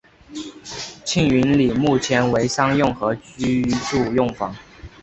[1.05, 4.51] 庆云里目前为商用和居住用房。